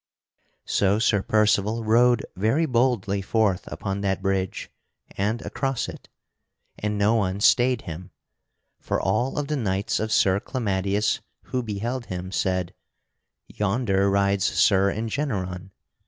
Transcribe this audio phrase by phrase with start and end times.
[0.65, 4.71] So Sir Percival rode very boldly forth upon that bridge
[5.15, 6.09] and across it,
[6.79, 8.09] and no one stayed him,
[8.79, 12.73] for all of the knights of Sir Clamadius who beheld him said:
[13.47, 15.69] "Yonder rides Sir Engeneron."